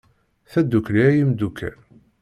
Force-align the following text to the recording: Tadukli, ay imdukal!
Tadukli, 0.51 1.01
ay 1.07 1.17
imdukal! 1.23 1.75